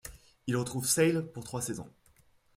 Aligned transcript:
Il 0.47 0.57
retrouve 0.57 0.87
Sale 0.87 1.31
pour 1.31 1.43
trois 1.43 1.61
saisons. 1.61 1.87